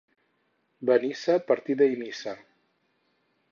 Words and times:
Benissa, 0.91 1.35
partida 1.51 1.91
i 1.93 2.01
missa. 2.01 2.35